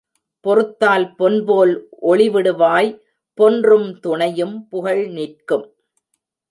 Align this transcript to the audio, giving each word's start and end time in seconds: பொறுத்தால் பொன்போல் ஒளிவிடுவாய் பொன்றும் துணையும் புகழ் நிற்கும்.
பொறுத்தால் 0.45 1.05
பொன்போல் 1.15 1.73
ஒளிவிடுவாய் 2.01 2.91
பொன்றும் 3.33 3.99
துணையும் 3.99 4.67
புகழ் 4.67 5.03
நிற்கும். 5.07 5.65